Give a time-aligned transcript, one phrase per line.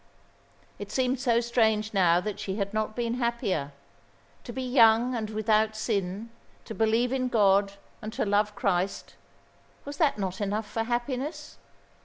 [0.79, 3.71] It seemed so strange now that she had not been happier.
[4.45, 6.31] To be young and without sin:
[6.65, 9.13] to believe in God and to love Christ.
[9.85, 11.59] Was not that enough for happiness?